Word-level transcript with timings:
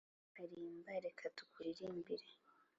Ukarimba 0.29 0.91
reka 1.05 1.23
tukuririmbe 1.35 2.15